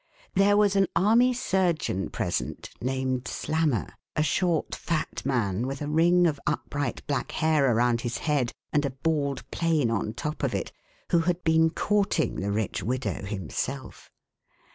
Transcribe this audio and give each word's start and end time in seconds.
There 0.33 0.57
was 0.57 0.75
an 0.75 0.87
army 0.95 1.31
surgeon 1.31 2.09
present 2.09 2.71
named 2.81 3.27
Slammer 3.27 3.89
a 4.15 4.23
short 4.23 4.73
fat 4.73 5.21
man 5.23 5.67
with 5.67 5.79
a 5.79 5.87
ring 5.87 6.25
of 6.25 6.39
upright 6.47 7.05
black 7.05 7.33
hair 7.33 7.71
around 7.71 8.01
his 8.01 8.17
head, 8.17 8.51
and 8.73 8.83
a 8.83 8.89
bald 8.89 9.47
plain 9.51 9.91
on 9.91 10.15
top 10.15 10.41
of 10.41 10.55
it 10.55 10.71
who 11.11 11.19
had 11.19 11.43
been 11.43 11.69
courting 11.69 12.37
the 12.37 12.51
rich 12.51 12.81
widow 12.81 13.23
himself. 13.25 14.09